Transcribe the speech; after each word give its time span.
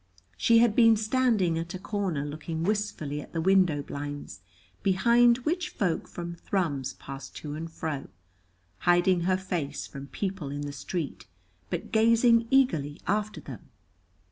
She 0.35 0.57
had 0.57 0.75
been 0.75 0.97
standing 0.97 1.59
at 1.59 1.75
a 1.75 1.77
corner 1.77 2.25
looking 2.25 2.63
wistfully 2.63 3.21
at 3.21 3.33
the 3.33 3.39
window 3.39 3.83
blinds 3.83 4.39
behind 4.81 5.37
which 5.45 5.69
folk 5.69 6.07
from 6.07 6.33
Thrums 6.33 6.93
passed 6.93 7.35
to 7.35 7.53
and 7.53 7.69
fro, 7.71 8.07
hiding 8.79 9.21
her 9.29 9.37
face 9.37 9.85
from 9.85 10.07
people 10.07 10.49
in 10.49 10.61
the 10.61 10.73
street, 10.73 11.27
but 11.69 11.91
gazing 11.91 12.47
eagerly 12.49 12.99
after 13.05 13.39
them. 13.39 13.69